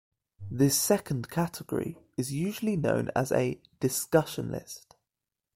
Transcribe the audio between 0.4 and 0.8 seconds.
This